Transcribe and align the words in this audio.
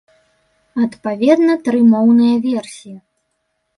Адпаведна 0.85 1.53
тры 1.67 1.79
моўныя 1.93 2.35
версіі. 2.47 2.95